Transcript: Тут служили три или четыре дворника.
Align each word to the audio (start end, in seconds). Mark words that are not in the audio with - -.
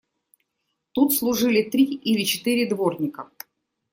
Тут 0.95 1.13
служили 1.13 1.61
три 1.61 1.83
или 1.85 2.23
четыре 2.23 2.65
дворника. 2.67 3.29